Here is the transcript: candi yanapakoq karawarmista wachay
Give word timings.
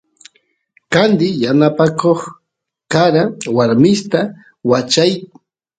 candi 0.93 1.27
yanapakoq 1.43 2.19
karawarmista 2.91 4.19
wachay 4.69 5.11